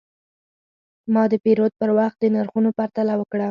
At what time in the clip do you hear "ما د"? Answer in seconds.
1.13-1.33